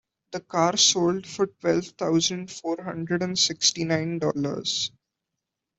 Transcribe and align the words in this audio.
The 0.31 0.39
car 0.39 0.77
sold 0.77 1.27
for 1.27 1.45
twelve 1.45 1.85
thousand 1.89 2.49
four 2.49 2.81
hundred 2.83 3.21
and 3.21 3.37
sixty 3.37 3.83
nine 3.83 4.17
Dollars. 4.17 4.89